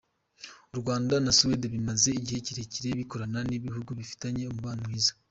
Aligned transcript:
U 0.73 0.75
Rwanda 0.79 1.13
na 1.25 1.31
Suède 1.37 1.65
bimaze 1.75 2.09
igihe 2.19 2.39
kirekire 2.45 2.89
bikorana 2.99 3.39
nk’ibihugu 3.47 3.89
bifitanye 3.99 4.41
umubano 4.45 4.81
mwiza. 4.87 5.11